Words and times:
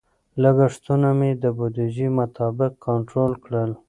لګښتونه 0.41 1.09
مې 1.19 1.31
د 1.43 1.43
بودیجې 1.57 2.07
مطابق 2.19 2.71
کنټرول 2.85 3.31
کړل. 3.43 3.71